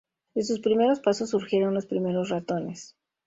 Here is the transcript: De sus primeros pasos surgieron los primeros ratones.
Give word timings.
De 0.33 0.43
sus 0.43 0.61
primeros 0.61 0.99
pasos 0.99 1.29
surgieron 1.29 1.75
los 1.75 1.85
primeros 1.85 2.29
ratones. 2.29 2.95